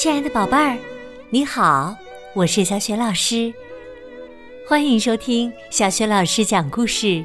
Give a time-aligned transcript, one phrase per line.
[0.00, 0.78] 亲爱的宝贝儿，
[1.28, 1.92] 你好，
[2.32, 3.52] 我是小雪老师，
[4.68, 7.24] 欢迎收听小雪老师讲故事，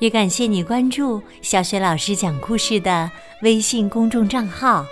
[0.00, 3.08] 也感谢你关注小雪老师讲故事的
[3.42, 4.84] 微信公众账号。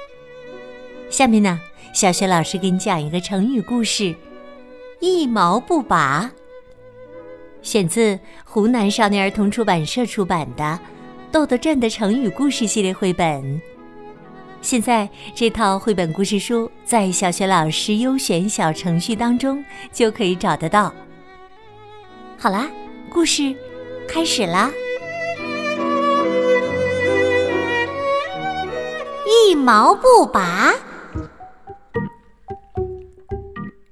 [1.10, 1.60] 下面呢，
[1.92, 4.14] 小雪老师给你讲一个成语故事
[5.02, 6.30] ，“一毛不拔”，
[7.60, 10.62] 选自湖南少年儿童出版社出版的
[11.32, 13.60] 《豆豆镇的成语故事》系列绘本。
[14.64, 20.92] 现在这套绘本故事书在小学老师优选小程序当中就可以找得到。
[22.38, 22.66] 好啦，
[23.10, 23.54] 故事
[24.08, 24.70] 开始啦！
[29.26, 30.72] 一毛不拔。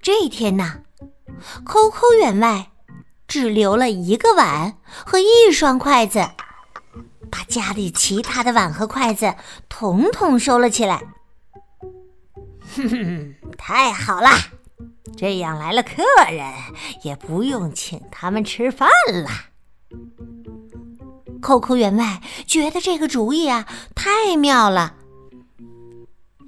[0.01, 0.79] 这一天呐，
[1.67, 2.71] 抠抠员外
[3.29, 6.31] 只留了一个碗和一双筷子。
[7.33, 9.35] 把家里其他的碗和筷子
[9.71, 11.03] 统统收了起来。
[12.77, 14.29] 哼哼，太好了，
[15.17, 16.53] 这样来了客人
[17.03, 18.91] 也不用请他们吃饭
[19.25, 19.31] 了。
[21.41, 24.97] 扣扣员外觉得这个主意啊太妙了。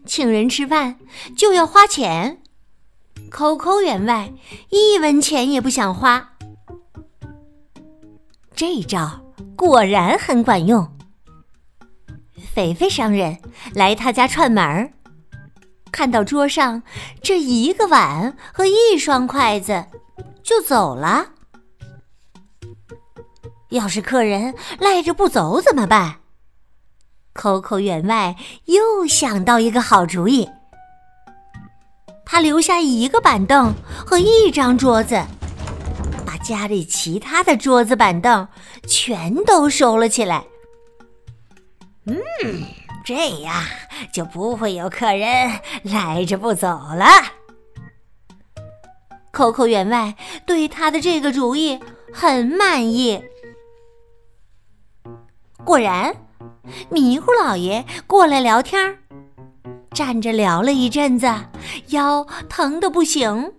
[0.05, 0.98] 请人吃饭
[1.35, 2.43] 就要花钱，
[3.31, 4.35] 扣扣员外
[4.69, 6.35] 一文钱也不想花。
[8.55, 9.23] 这招。
[9.57, 10.97] 果然很管用。
[12.53, 13.39] 肥肥商人
[13.75, 14.93] 来他家串门儿，
[15.91, 16.83] 看到桌上
[17.23, 19.87] 这一个碗和一双筷子，
[20.43, 21.31] 就走了。
[23.71, 26.17] 要是客人赖着不走怎么办？
[27.33, 30.48] 抠抠员外又想到一个好主意，
[32.25, 33.75] 他留下一个板凳
[34.07, 35.21] 和一张桌子。
[36.39, 38.47] 家里其他的桌子板凳
[38.87, 40.45] 全都收了起来。
[42.07, 42.17] 嗯，
[43.05, 43.55] 这样
[44.13, 47.07] 就不会有客人赖着不走了。
[49.33, 50.15] 扣扣员外
[50.47, 51.81] 对他的这个主意
[52.13, 53.23] 很满意。
[55.64, 56.14] 果然，
[56.91, 58.98] 迷糊老爷过来聊天
[59.92, 61.27] 站着聊了一阵子，
[61.89, 63.55] 腰疼的不行，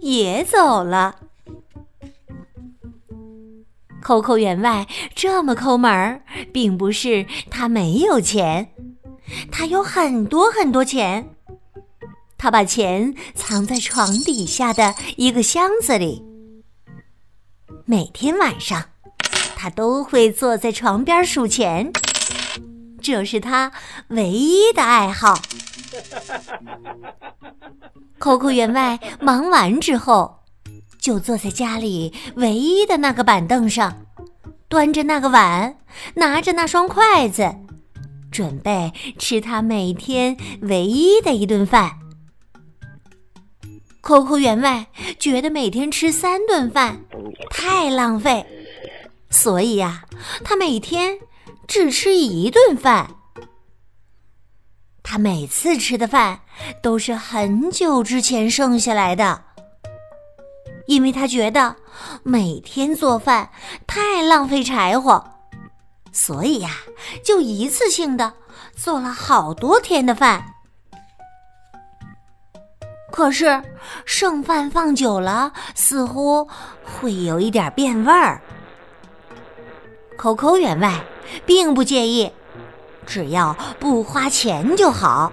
[0.00, 1.16] 也走了。
[4.00, 6.22] 抠抠员外这么抠门儿，
[6.52, 8.72] 并不是他没有钱，
[9.50, 11.34] 他有很多很多钱。
[12.38, 16.24] 他把钱藏在床底下的一个箱子里。
[17.84, 18.84] 每天晚上，
[19.56, 21.92] 他都会坐在床边数钱，
[23.02, 23.72] 这是他
[24.08, 25.34] 唯一的爱好。
[28.18, 30.37] 扣扣员外忙完之后。
[30.98, 34.06] 就坐在家里唯一的那个板凳上，
[34.68, 35.78] 端着那个碗，
[36.14, 37.54] 拿着那双筷子，
[38.30, 41.98] 准备吃他每天唯一的一顿饭。
[44.00, 44.86] 抠抠员外
[45.18, 47.04] 觉得每天吃三顿饭
[47.50, 48.46] 太浪费，
[49.28, 50.04] 所以呀，
[50.44, 51.18] 他每天
[51.66, 53.16] 只吃一顿饭。
[55.02, 56.40] 他每次吃的饭
[56.82, 59.44] 都是很久之前剩下来的。
[60.88, 61.76] 因为他觉得
[62.22, 63.50] 每天做饭
[63.86, 65.22] 太浪费柴火，
[66.12, 66.70] 所以呀，
[67.22, 68.32] 就一次性的
[68.74, 70.42] 做了好多天的饭。
[73.12, 73.62] 可是
[74.06, 76.48] 剩饭放久了，似乎
[76.82, 78.40] 会有一点变味儿。
[80.16, 81.04] 口口员外
[81.44, 82.32] 并不介意，
[83.06, 85.30] 只要不花钱就好，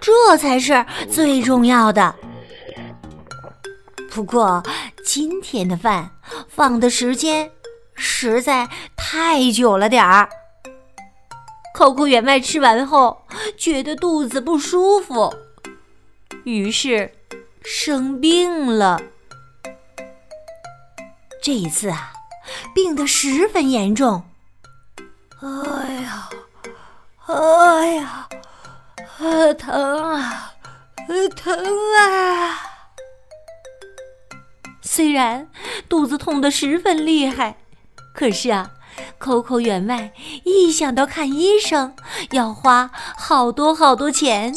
[0.00, 2.14] 这才是最重要的。
[4.18, 4.64] 不过
[5.04, 6.10] 今天的饭
[6.48, 7.52] 放的时间
[7.94, 10.28] 实在太久了点儿。
[11.72, 13.24] 扣扣员外吃完后
[13.56, 15.32] 觉得肚子不舒服，
[16.42, 17.12] 于是
[17.62, 19.00] 生病了。
[21.40, 22.10] 这一次啊，
[22.74, 24.24] 病得十分严重。
[25.40, 26.28] 哎呀，
[27.26, 28.28] 哎呀，
[29.56, 30.54] 疼啊，
[31.36, 31.56] 疼
[32.00, 32.64] 啊！
[34.98, 35.48] 虽然
[35.88, 37.58] 肚子痛得十分厉害，
[38.12, 38.72] 可是啊
[39.20, 40.12] ，，Coco 员外
[40.42, 41.94] 一想到看医生
[42.32, 44.52] 要花好多好多钱，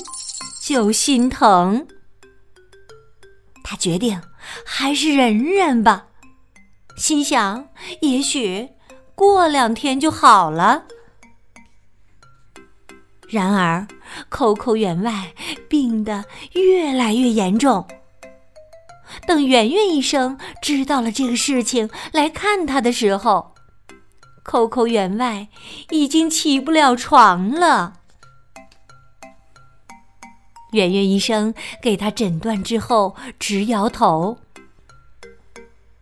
[0.60, 1.86] 就心疼。
[3.64, 4.20] 他决定
[4.66, 6.08] 还是忍忍吧，
[6.98, 7.68] 心想
[8.00, 8.70] 也许
[9.14, 10.86] 过两天就好了。
[13.30, 13.86] 然而
[14.32, 15.36] ，，Coco 员外
[15.70, 17.88] 病得越来越严重。
[19.28, 23.54] 等圆圆医生知道了这个事情来看他的时候，
[24.44, 25.48] 扣扣员外
[25.90, 27.94] 已经起不了床了。
[30.72, 34.38] 圆圆医生给他诊断之后，直摇头：“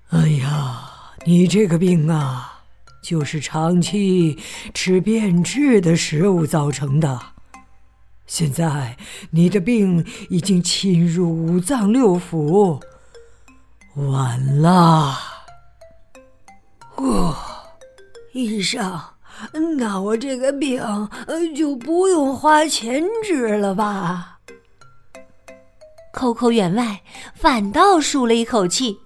[0.09, 0.91] 哎呀，
[1.25, 2.61] 你这个病啊，
[3.01, 4.37] 就是长期
[4.73, 7.19] 吃变质的食物造成的。
[8.27, 8.95] 现在
[9.31, 12.79] 你的病已经侵入五脏六腑，
[14.07, 15.17] 完了。”
[16.95, 17.35] 哦，
[18.33, 19.01] 医生。
[19.77, 20.81] 那我这个病
[21.55, 24.39] 就不用花钱治了吧？
[26.11, 27.01] 扣扣员外
[27.33, 28.99] 反倒舒了一口气，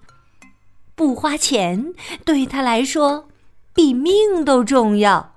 [0.96, 1.94] 不花钱
[2.26, 3.28] 对他来说
[3.76, 5.36] 比命都重要。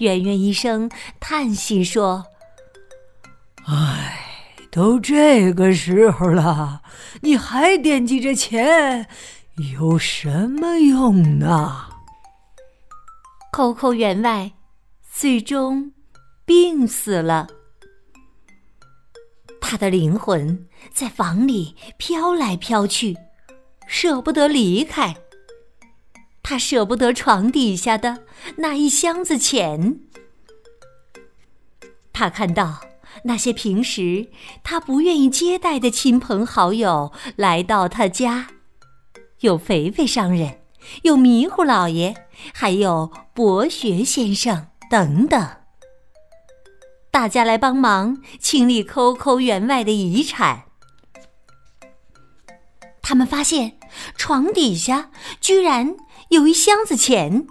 [0.00, 0.90] 圆圆医生
[1.20, 2.26] 叹息说
[3.68, 4.21] ：“唉，
[4.72, 6.80] 都这个时候了，
[7.20, 9.06] 你还惦记着钱，
[9.74, 11.88] 有什么用呢？”
[13.52, 14.52] 扣扣员外
[15.12, 15.92] 最终
[16.46, 17.48] 病死了，
[19.60, 23.18] 他的灵魂在房里飘来飘去，
[23.86, 25.14] 舍不得离开。
[26.42, 28.24] 他舍不得床底下的
[28.56, 30.00] 那一箱子钱。
[32.10, 32.80] 他看到
[33.24, 34.28] 那些平时
[34.64, 38.48] 他不愿意接待的亲朋好友来到他家，
[39.40, 40.58] 有肥肥商人。
[41.02, 45.48] 有迷糊老爷，还有博学先生等等，
[47.12, 50.64] 大家来帮忙清理抠抠员外的遗产。
[53.00, 53.78] 他们发现
[54.16, 55.94] 床底下居然
[56.30, 57.46] 有一箱子钱，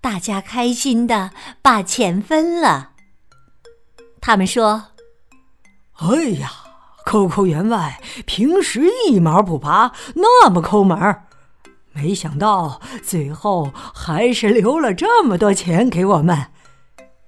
[0.00, 1.30] 大家开心的
[1.62, 2.93] 把钱分了。
[4.26, 4.86] 他们说
[6.00, 6.50] ：“哎呀，
[7.04, 11.24] 扣扣员外平时一毛不拔，那么抠门儿。”
[11.92, 16.46] 没想到最后还是留了这么多钱给我们，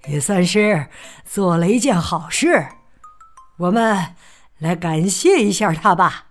[0.09, 0.87] 也算是
[1.27, 2.69] 做了一件好事。
[3.59, 4.15] 我们
[4.57, 6.29] 来感谢一下他吧。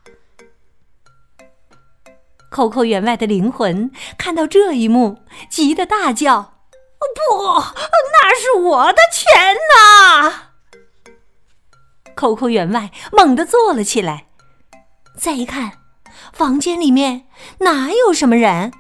[2.50, 6.54] 扣扣员外的灵魂看到这一幕，急得大叫
[6.98, 7.60] ：“不，
[8.12, 10.42] 那是我的钱呐！”
[12.16, 14.28] 扣扣员外猛地坐了起来，
[15.18, 15.80] 再一看。
[16.32, 17.28] 房间里面
[17.60, 18.72] 哪有什么人？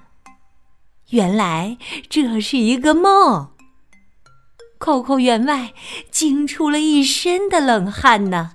[1.09, 1.77] 原来
[2.09, 3.51] 这是一个梦。
[4.77, 5.73] 扣扣员外
[6.11, 8.53] 惊出了一身的冷汗呢。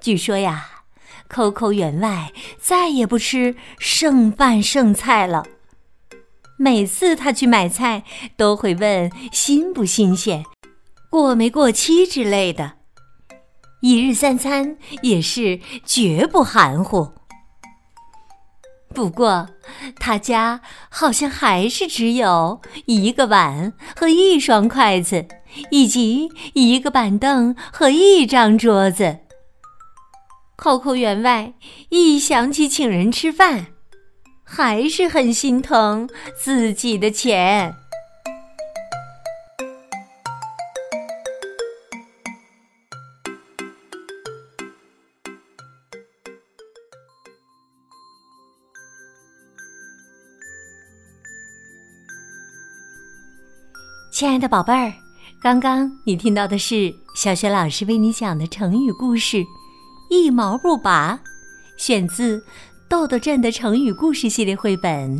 [0.00, 0.84] 据说呀，
[1.28, 5.44] 扣扣员外再也不吃剩饭剩菜了。
[6.56, 8.04] 每次他去买菜，
[8.36, 10.44] 都会问新不新鲜、
[11.10, 12.74] 过没过期之类的。
[13.82, 17.12] 一日三餐也是绝不含糊。
[18.92, 19.48] 不过，
[19.98, 25.26] 他家好像还是只有一个碗和一双筷子，
[25.70, 29.18] 以及一个板凳和一张桌子。
[30.56, 31.54] 扣扣员外
[31.88, 33.68] 一想起请人吃饭，
[34.42, 37.74] 还是很心疼自己的钱。
[54.20, 54.92] 亲爱的宝贝儿，
[55.40, 59.38] 刚刚你听到的是小雪老师为你讲的成语故事
[60.10, 61.14] 《一毛不拔》，
[61.78, 62.36] 选自
[62.86, 65.16] 《豆豆镇的成语故事系列绘本》。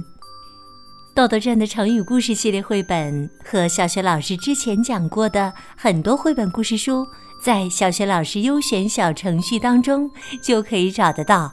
[1.14, 7.06] 豆豆镇的成语故事系列绘本和小雪老师之前讲过的很多绘本故事书，
[7.42, 10.10] 在小雪老师优选小程序当中
[10.42, 11.50] 就可以找得到。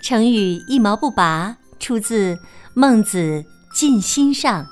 [0.00, 2.36] 成语“一毛不拔”出自
[2.72, 4.64] 《孟子尽心上》。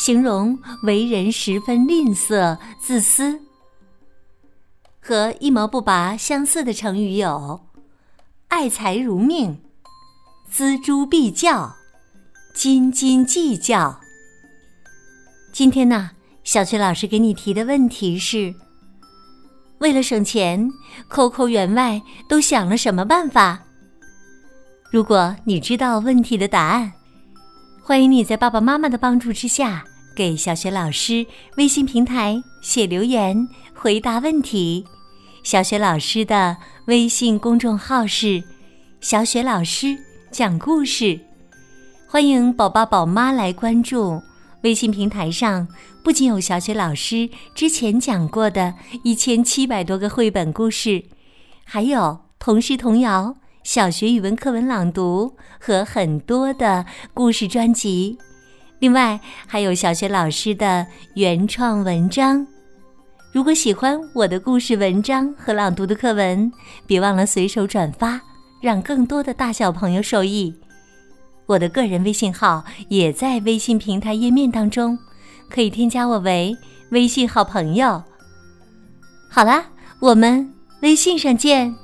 [0.00, 3.38] 形容为人十分吝啬、自私。
[4.98, 7.60] 和一毛不拔相似的成语有
[8.48, 9.60] “爱财如命
[10.50, 11.76] ”“锱铢必较
[12.56, 14.00] ”“斤斤计较”。
[15.52, 16.12] 今天呢，
[16.44, 18.54] 小崔老师给你提的问题是：
[19.80, 20.70] 为了省钱，
[21.10, 23.64] 扣扣员外都想了什么办法？
[24.90, 26.90] 如果你知道问题的答案，
[27.82, 29.84] 欢迎你在爸爸妈妈的帮助之下。
[30.14, 31.26] 给小雪老师
[31.56, 34.84] 微信平台写留言回答问题。
[35.42, 38.44] 小雪老师的微信公众号是
[39.00, 39.96] “小雪老师
[40.30, 41.18] 讲故事”，
[42.06, 44.20] 欢迎宝宝宝妈来关注。
[44.62, 45.66] 微信平台上
[46.04, 51.04] 不仅有小雪老师之前讲过的一千七百多个绘本故事，
[51.64, 58.18] 还有童诗童谣、小学语文课文朗读和很多的故事专辑。
[58.80, 62.46] 另外，还有小学老师的原创文章。
[63.30, 66.50] 如果喜欢我的故事、文章和朗读的课文，
[66.86, 68.20] 别忘了随手转发，
[68.60, 70.52] 让更多的大小朋友受益。
[71.46, 74.98] 我的个人微信号也在微信平台页面当中，
[75.50, 76.56] 可以添加我为
[76.90, 78.02] 微信好朋友。
[79.28, 79.66] 好啦，
[80.00, 81.79] 我们微信上见。